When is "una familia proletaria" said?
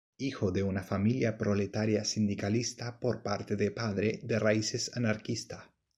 0.63-2.03